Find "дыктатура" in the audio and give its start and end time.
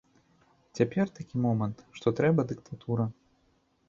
2.53-3.05